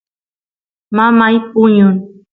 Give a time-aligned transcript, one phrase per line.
[0.95, 1.95] mamay puñun